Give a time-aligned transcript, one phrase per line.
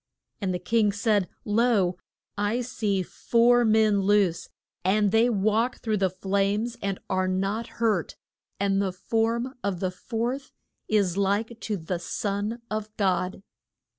[0.41, 1.95] And the king said, Lo,
[2.35, 4.49] I see four men loose,
[4.83, 8.15] and they walk through the flames and are not hurt,
[8.59, 10.51] and the form of the fourth
[10.87, 13.43] is like to the son of God.